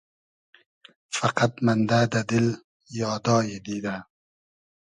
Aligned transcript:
فئقئد 1.15 1.53
مئندۂ 1.65 1.99
دۂ 2.11 2.21
دیل 2.29 2.47
یادای 2.99 3.51
دیدۂ 3.65 3.95